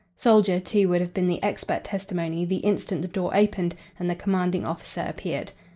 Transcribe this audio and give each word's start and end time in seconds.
Soldier, 0.17 0.59
too, 0.59 0.89
would 0.89 0.99
have 1.01 1.13
been 1.13 1.27
the 1.27 1.43
expert 1.43 1.83
testimony 1.83 2.43
the 2.43 2.55
instant 2.55 3.03
the 3.03 3.07
door 3.07 3.37
opened 3.37 3.75
and 3.99 4.09
the 4.09 4.15
commanding 4.15 4.65
officer 4.65 5.05
appeared. 5.07 5.51